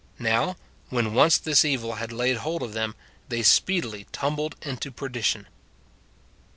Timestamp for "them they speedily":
2.73-4.07